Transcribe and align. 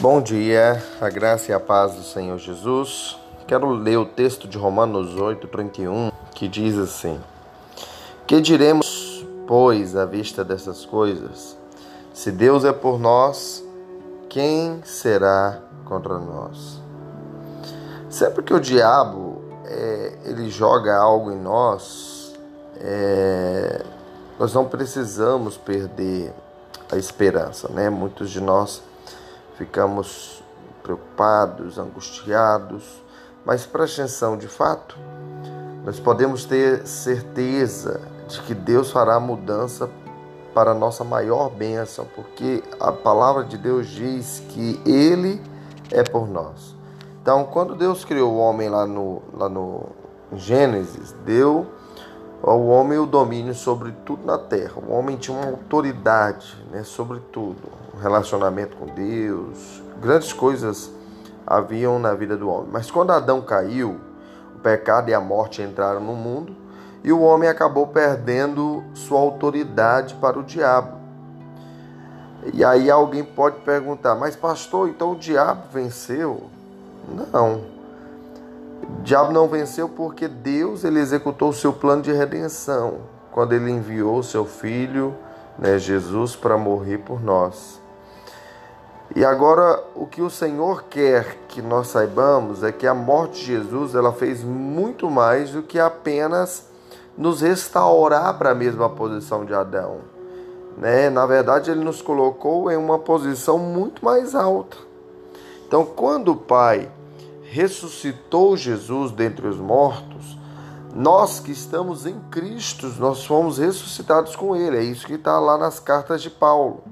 Bom 0.00 0.20
dia, 0.20 0.80
a 1.00 1.08
graça 1.08 1.50
e 1.50 1.52
a 1.52 1.58
paz 1.58 1.96
do 1.96 2.04
Senhor 2.04 2.38
Jesus. 2.38 3.18
Quero 3.48 3.68
ler 3.68 3.96
o 3.96 4.06
texto 4.06 4.46
de 4.46 4.56
Romanos 4.56 5.16
8, 5.16 5.48
31, 5.48 6.12
que 6.36 6.46
diz 6.46 6.78
assim: 6.78 7.20
Que 8.24 8.40
diremos, 8.40 9.26
pois, 9.44 9.96
à 9.96 10.04
vista 10.04 10.44
dessas 10.44 10.86
coisas? 10.86 11.58
Se 12.14 12.30
Deus 12.30 12.64
é 12.64 12.72
por 12.72 13.00
nós, 13.00 13.64
quem 14.28 14.80
será 14.84 15.58
contra 15.84 16.16
nós? 16.16 16.80
Sempre 18.08 18.44
que 18.44 18.54
o 18.54 18.60
diabo 18.60 19.42
é, 19.64 20.16
ele 20.26 20.48
joga 20.48 20.96
algo 20.96 21.32
em 21.32 21.40
nós, 21.40 22.36
é, 22.76 23.82
nós 24.38 24.54
não 24.54 24.64
precisamos 24.64 25.56
perder 25.56 26.32
a 26.88 26.96
esperança, 26.96 27.68
né? 27.72 27.90
Muitos 27.90 28.30
de 28.30 28.40
nós 28.40 28.86
ficamos 29.58 30.42
preocupados, 30.82 31.78
angustiados, 31.78 33.02
mas 33.44 33.66
preste 33.66 34.00
atenção, 34.00 34.38
de 34.38 34.46
fato, 34.46 34.96
nós 35.84 35.98
podemos 35.98 36.44
ter 36.44 36.86
certeza 36.86 38.00
de 38.28 38.40
que 38.42 38.54
Deus 38.54 38.90
fará 38.90 39.18
mudança 39.18 39.90
para 40.54 40.72
nossa 40.72 41.02
maior 41.02 41.50
bênção, 41.50 42.06
porque 42.14 42.62
a 42.78 42.92
palavra 42.92 43.44
de 43.44 43.58
Deus 43.58 43.88
diz 43.88 44.42
que 44.48 44.80
Ele 44.86 45.42
é 45.90 46.02
por 46.02 46.28
nós. 46.28 46.76
Então, 47.20 47.44
quando 47.44 47.74
Deus 47.74 48.04
criou 48.04 48.32
o 48.32 48.38
homem 48.38 48.68
lá 48.68 48.86
no, 48.86 49.22
lá 49.34 49.48
no 49.48 49.86
Gênesis, 50.34 51.12
deu 51.24 51.66
ao 52.42 52.64
homem 52.66 52.98
o 52.98 53.06
domínio 53.06 53.54
sobre 53.54 53.92
tudo 54.06 54.24
na 54.24 54.38
terra. 54.38 54.74
O 54.76 54.92
homem 54.92 55.16
tinha 55.16 55.36
uma 55.36 55.50
autoridade 55.50 56.56
né, 56.70 56.84
sobre 56.84 57.20
tudo. 57.32 57.87
Relacionamento 58.00 58.76
com 58.76 58.86
Deus, 58.86 59.82
grandes 60.00 60.32
coisas 60.32 60.90
haviam 61.46 61.98
na 61.98 62.14
vida 62.14 62.36
do 62.36 62.48
homem. 62.48 62.68
Mas 62.70 62.90
quando 62.90 63.10
Adão 63.10 63.40
caiu, 63.40 63.98
o 64.54 64.58
pecado 64.60 65.08
e 65.10 65.14
a 65.14 65.20
morte 65.20 65.62
entraram 65.62 66.00
no 66.00 66.14
mundo 66.14 66.54
e 67.02 67.12
o 67.12 67.20
homem 67.20 67.48
acabou 67.48 67.86
perdendo 67.86 68.84
sua 68.94 69.18
autoridade 69.18 70.14
para 70.16 70.38
o 70.38 70.42
diabo. 70.42 70.98
E 72.52 72.64
aí 72.64 72.90
alguém 72.90 73.24
pode 73.24 73.60
perguntar, 73.60 74.14
mas 74.14 74.36
pastor, 74.36 74.88
então 74.88 75.12
o 75.12 75.16
diabo 75.16 75.62
venceu? 75.72 76.44
Não. 77.32 77.62
O 78.82 79.02
diabo 79.02 79.32
não 79.32 79.48
venceu 79.48 79.88
porque 79.88 80.28
Deus 80.28 80.84
ele 80.84 81.00
executou 81.00 81.50
o 81.50 81.54
seu 81.54 81.72
plano 81.72 82.02
de 82.02 82.12
redenção 82.12 82.98
quando 83.32 83.52
ele 83.52 83.70
enviou 83.70 84.22
seu 84.22 84.44
filho, 84.44 85.14
né, 85.58 85.78
Jesus, 85.78 86.34
para 86.34 86.56
morrer 86.56 86.98
por 86.98 87.22
nós. 87.22 87.80
E 89.16 89.24
agora 89.24 89.82
o 89.94 90.06
que 90.06 90.20
o 90.20 90.28
Senhor 90.28 90.84
quer 90.84 91.38
que 91.48 91.62
nós 91.62 91.88
saibamos 91.88 92.62
é 92.62 92.70
que 92.70 92.86
a 92.86 92.94
morte 92.94 93.40
de 93.40 93.46
Jesus 93.46 93.94
ela 93.94 94.12
fez 94.12 94.44
muito 94.44 95.10
mais 95.10 95.50
do 95.50 95.62
que 95.62 95.78
apenas 95.78 96.68
nos 97.16 97.40
restaurar 97.40 98.36
para 98.38 98.50
a 98.50 98.54
mesma 98.54 98.88
posição 98.88 99.44
de 99.44 99.54
Adão. 99.54 99.98
Né? 100.76 101.10
Na 101.10 101.26
verdade, 101.26 101.70
ele 101.70 101.82
nos 101.82 102.00
colocou 102.00 102.70
em 102.70 102.76
uma 102.76 102.98
posição 102.98 103.58
muito 103.58 104.04
mais 104.04 104.34
alta. 104.34 104.76
Então, 105.66 105.84
quando 105.84 106.32
o 106.32 106.36
Pai 106.36 106.88
ressuscitou 107.42 108.56
Jesus 108.56 109.10
dentre 109.10 109.48
os 109.48 109.58
mortos, 109.58 110.38
nós 110.94 111.40
que 111.40 111.50
estamos 111.50 112.06
em 112.06 112.18
Cristo, 112.30 112.86
nós 112.98 113.24
fomos 113.24 113.58
ressuscitados 113.58 114.36
com 114.36 114.54
Ele. 114.54 114.76
É 114.76 114.82
isso 114.82 115.06
que 115.06 115.14
está 115.14 115.38
lá 115.40 115.58
nas 115.58 115.80
cartas 115.80 116.22
de 116.22 116.30
Paulo. 116.30 116.82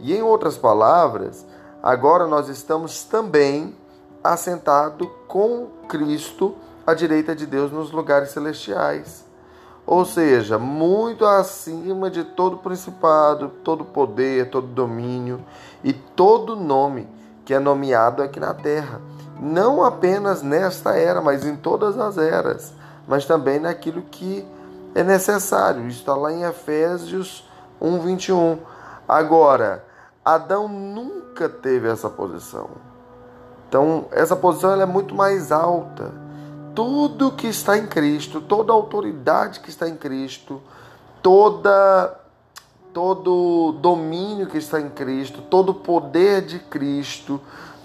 E 0.00 0.14
em 0.14 0.22
outras 0.22 0.56
palavras, 0.56 1.46
agora 1.82 2.26
nós 2.26 2.48
estamos 2.48 3.04
também 3.04 3.74
assentados 4.22 5.08
com 5.28 5.68
Cristo 5.88 6.54
à 6.86 6.94
direita 6.94 7.34
de 7.34 7.46
Deus 7.46 7.70
nos 7.70 7.90
lugares 7.90 8.30
celestiais. 8.30 9.24
Ou 9.86 10.04
seja, 10.04 10.58
muito 10.58 11.24
acima 11.24 12.10
de 12.10 12.22
todo 12.22 12.58
principado, 12.58 13.50
todo 13.64 13.84
poder, 13.84 14.50
todo 14.50 14.66
domínio 14.66 15.44
e 15.82 15.92
todo 15.92 16.54
nome 16.54 17.08
que 17.44 17.54
é 17.54 17.58
nomeado 17.58 18.22
aqui 18.22 18.38
na 18.38 18.54
terra 18.54 19.00
não 19.40 19.82
apenas 19.82 20.42
nesta 20.42 20.94
era, 20.94 21.22
mas 21.22 21.46
em 21.46 21.56
todas 21.56 21.98
as 21.98 22.18
eras, 22.18 22.74
mas 23.08 23.24
também 23.24 23.58
naquilo 23.58 24.02
que 24.02 24.46
é 24.94 25.02
necessário. 25.02 25.86
Isso 25.88 26.00
está 26.00 26.14
lá 26.14 26.30
em 26.30 26.42
Efésios 26.42 27.48
1, 27.80 28.00
21. 28.00 28.58
Agora, 29.08 29.82
Adão 30.24 30.68
nunca 30.68 31.48
teve 31.48 31.88
essa 31.88 32.08
posição. 32.08 32.68
Então, 33.68 34.06
essa 34.10 34.36
posição 34.36 34.80
é 34.80 34.86
muito 34.86 35.14
mais 35.14 35.52
alta. 35.52 36.12
Tudo 36.74 37.32
que 37.32 37.46
está 37.46 37.78
em 37.78 37.86
Cristo, 37.86 38.40
toda 38.40 38.72
autoridade 38.72 39.60
que 39.60 39.70
está 39.70 39.88
em 39.88 39.96
Cristo, 39.96 40.60
toda 41.22 42.16
todo 42.92 43.72
domínio 43.80 44.48
que 44.48 44.58
está 44.58 44.80
em 44.80 44.88
Cristo, 44.88 45.42
todo 45.42 45.72
poder 45.72 46.42
de 46.42 46.58
Cristo, 46.58 47.40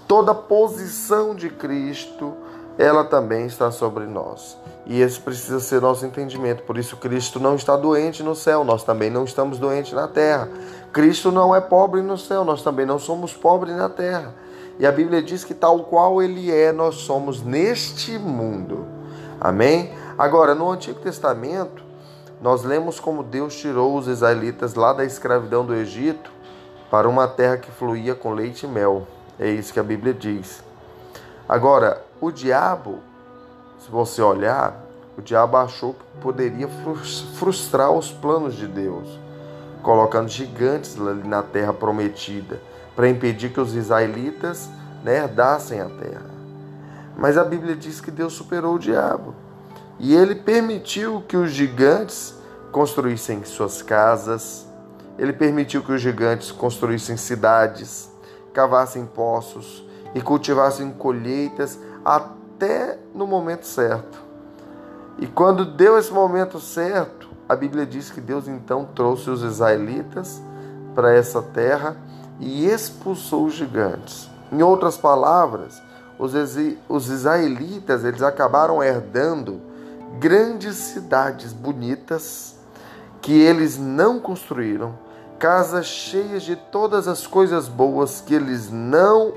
toda 0.08 0.34
posição 0.34 1.34
de 1.34 1.48
Cristo, 1.48 2.34
ela 2.78 3.04
também 3.04 3.46
está 3.46 3.70
sobre 3.70 4.04
nós. 4.04 4.56
E 4.84 5.00
esse 5.00 5.18
precisa 5.18 5.58
ser 5.58 5.80
nosso 5.80 6.06
entendimento. 6.06 6.62
Por 6.62 6.78
isso, 6.78 6.96
Cristo 6.96 7.40
não 7.40 7.56
está 7.56 7.76
doente 7.76 8.22
no 8.22 8.34
céu, 8.34 8.62
nós 8.64 8.84
também 8.84 9.10
não 9.10 9.24
estamos 9.24 9.58
doentes 9.58 9.92
na 9.92 10.06
terra. 10.06 10.48
Cristo 10.92 11.32
não 11.32 11.54
é 11.54 11.60
pobre 11.60 12.02
no 12.02 12.16
céu, 12.16 12.44
nós 12.44 12.62
também 12.62 12.86
não 12.86 12.98
somos 12.98 13.34
pobres 13.34 13.74
na 13.74 13.88
terra. 13.88 14.34
E 14.78 14.86
a 14.86 14.92
Bíblia 14.92 15.22
diz 15.22 15.42
que, 15.42 15.54
tal 15.54 15.80
qual 15.84 16.22
Ele 16.22 16.52
é, 16.52 16.70
nós 16.70 16.96
somos 16.96 17.42
neste 17.42 18.18
mundo. 18.18 18.86
Amém? 19.40 19.92
Agora, 20.18 20.54
no 20.54 20.70
Antigo 20.70 21.00
Testamento, 21.00 21.82
nós 22.40 22.62
lemos 22.62 23.00
como 23.00 23.22
Deus 23.22 23.56
tirou 23.56 23.96
os 23.96 24.06
israelitas 24.06 24.74
lá 24.74 24.92
da 24.92 25.04
escravidão 25.04 25.64
do 25.64 25.74
Egito 25.74 26.30
para 26.90 27.08
uma 27.08 27.26
terra 27.26 27.56
que 27.56 27.70
fluía 27.70 28.14
com 28.14 28.32
leite 28.32 28.66
e 28.66 28.68
mel. 28.68 29.06
É 29.38 29.48
isso 29.48 29.72
que 29.72 29.80
a 29.80 29.82
Bíblia 29.82 30.14
diz. 30.14 30.62
Agora, 31.48 32.05
o 32.20 32.30
diabo, 32.30 33.00
se 33.78 33.90
você 33.90 34.22
olhar, 34.22 34.84
o 35.16 35.22
diabo 35.22 35.56
achou 35.56 35.94
que 35.94 36.20
poderia 36.20 36.68
frustrar 37.38 37.90
os 37.90 38.10
planos 38.12 38.54
de 38.54 38.66
Deus, 38.66 39.18
colocando 39.82 40.28
gigantes 40.28 41.00
ali 41.00 41.26
na 41.26 41.42
terra 41.42 41.72
prometida, 41.72 42.60
para 42.94 43.08
impedir 43.08 43.52
que 43.52 43.60
os 43.60 43.74
israelitas 43.74 44.68
né, 45.02 45.18
herdassem 45.18 45.80
a 45.80 45.88
terra. 45.88 46.30
Mas 47.16 47.38
a 47.38 47.44
Bíblia 47.44 47.74
diz 47.74 48.00
que 48.00 48.10
Deus 48.10 48.34
superou 48.34 48.74
o 48.74 48.78
diabo. 48.78 49.34
E 49.98 50.14
ele 50.14 50.34
permitiu 50.34 51.22
que 51.26 51.36
os 51.36 51.50
gigantes 51.50 52.34
construíssem 52.70 53.42
suas 53.44 53.80
casas, 53.80 54.66
ele 55.18 55.32
permitiu 55.32 55.82
que 55.82 55.92
os 55.92 56.00
gigantes 56.00 56.52
construíssem 56.52 57.16
cidades, 57.16 58.10
cavassem 58.52 59.06
poços 59.06 59.82
e 60.14 60.20
cultivassem 60.20 60.90
colheitas 60.90 61.78
até 62.06 62.96
no 63.12 63.26
momento 63.26 63.66
certo. 63.66 64.22
E 65.18 65.26
quando 65.26 65.64
deu 65.64 65.98
esse 65.98 66.12
momento 66.12 66.60
certo, 66.60 67.28
a 67.48 67.56
Bíblia 67.56 67.84
diz 67.84 68.10
que 68.10 68.20
Deus 68.20 68.46
então 68.46 68.88
trouxe 68.94 69.28
os 69.28 69.42
israelitas 69.42 70.40
para 70.94 71.12
essa 71.12 71.42
terra 71.42 71.96
e 72.38 72.66
expulsou 72.66 73.46
os 73.46 73.54
gigantes. 73.54 74.30
Em 74.52 74.62
outras 74.62 74.96
palavras, 74.96 75.82
os, 76.16 77.08
israelitas 77.08 78.04
eles 78.04 78.22
acabaram 78.22 78.80
herdando 78.80 79.60
grandes 80.20 80.76
cidades 80.76 81.52
bonitas 81.52 82.54
que 83.20 83.32
eles 83.32 83.76
não 83.76 84.20
construíram, 84.20 84.96
casas 85.40 85.86
cheias 85.86 86.44
de 86.44 86.54
todas 86.54 87.08
as 87.08 87.26
coisas 87.26 87.66
boas 87.66 88.20
que 88.20 88.34
eles 88.34 88.70
não 88.70 89.34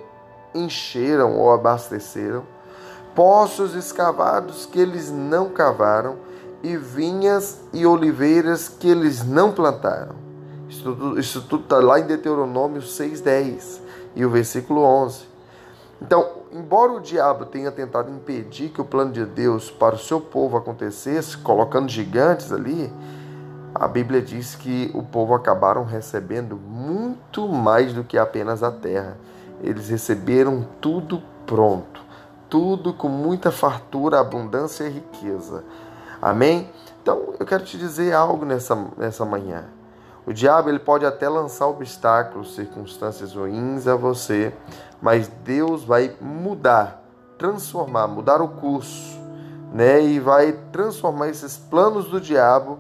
encheram 0.54 1.36
ou 1.36 1.52
abasteceram, 1.52 2.44
poços 3.16 3.76
escavados 3.76 4.66
que 4.66 4.80
eles 4.80 5.12
não 5.12 5.50
cavaram, 5.50 6.18
e 6.62 6.76
vinhas 6.76 7.62
e 7.72 7.86
oliveiras 7.86 8.68
que 8.68 8.90
eles 8.90 9.24
não 9.24 9.52
plantaram. 9.52 10.16
Isso 10.68 11.42
tudo, 11.42 11.64
está 11.64 11.78
lá 11.78 12.00
em 12.00 12.06
Deuteronômio 12.06 12.82
6,10 12.82 13.80
e 14.16 14.26
o 14.26 14.30
versículo 14.30 14.82
11. 14.82 15.28
Então, 16.02 16.30
embora 16.52 16.92
o 16.94 17.00
diabo 17.00 17.46
tenha 17.46 17.72
tentado 17.72 18.12
impedir 18.12 18.70
que 18.70 18.80
o 18.80 18.86
plano 18.86 19.12
de 19.12 19.26
Deus 19.26 19.72
para 19.72 19.96
o 19.96 20.00
seu 20.00 20.22
povo 20.22 20.58
acontecesse, 20.58 21.38
colocando 21.38 21.90
gigantes 21.90 22.52
ali, 22.52 22.92
a 23.74 23.88
Bíblia 23.88 24.22
diz 24.22 24.56
que 24.56 24.92
o 24.94 25.04
povo 25.04 25.34
acabaram 25.34 25.84
recebendo 25.84 26.56
muito 26.56 27.48
mais 27.48 27.94
do 27.94 28.04
que 28.04 28.18
apenas 28.18 28.64
a 28.64 28.72
terra. 28.72 29.18
Eles 29.62 29.90
receberam 29.90 30.66
tudo 30.80 31.22
pronto, 31.46 32.02
tudo 32.50 32.94
com 32.94 33.08
muita 33.08 33.52
fartura, 33.52 34.20
abundância 34.20 34.84
e 34.86 34.90
riqueza. 34.90 35.64
Amém? 36.22 36.70
Então 37.02 37.34
eu 37.40 37.46
quero 37.46 37.64
te 37.64 37.78
dizer 37.78 38.14
algo 38.14 38.46
nessa, 38.46 38.76
nessa 38.98 39.24
manhã. 39.24 39.66
O 40.26 40.34
diabo 40.34 40.70
ele 40.70 40.80
pode 40.80 41.06
até 41.06 41.28
lançar 41.30 41.68
obstáculos, 41.68 42.54
circunstâncias 42.54 43.34
ruins 43.34 43.88
a 43.88 43.96
você, 43.96 44.54
mas 45.02 45.28
Deus 45.28 45.84
vai 45.84 46.16
mudar, 46.20 47.04
transformar, 47.38 48.08
mudar 48.08 48.42
o 48.42 48.50
curso, 48.50 49.18
né? 49.74 50.02
E 50.04 50.20
vai 50.20 50.52
transformar 50.72 51.30
esses 51.30 51.58
planos 51.58 52.10
do 52.10 52.20
diabo 52.20 52.78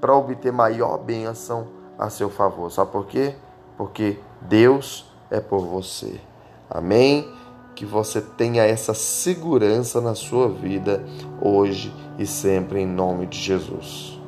para 0.00 0.14
obter 0.14 0.50
maior 0.50 0.98
bênção 0.98 1.68
a 1.98 2.08
seu 2.08 2.30
favor. 2.30 2.72
Sabe 2.72 2.90
por 2.90 3.06
quê? 3.06 3.36
Porque 3.76 4.18
Deus 4.40 5.12
é 5.30 5.38
por 5.38 5.60
você. 5.60 6.20
Amém? 6.68 7.39
Que 7.80 7.86
você 7.86 8.20
tenha 8.20 8.62
essa 8.62 8.92
segurança 8.92 10.02
na 10.02 10.14
sua 10.14 10.50
vida 10.50 11.02
hoje 11.40 11.90
e 12.18 12.26
sempre 12.26 12.80
em 12.80 12.86
nome 12.86 13.24
de 13.24 13.38
Jesus. 13.38 14.19